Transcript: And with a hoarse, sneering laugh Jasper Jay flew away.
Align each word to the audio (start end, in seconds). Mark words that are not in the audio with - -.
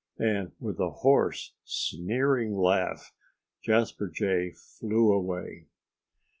And 0.17 0.53
with 0.59 0.79
a 0.79 0.89
hoarse, 0.89 1.53
sneering 1.63 2.57
laugh 2.57 3.13
Jasper 3.63 4.07
Jay 4.07 4.49
flew 4.49 5.13
away. 5.13 5.67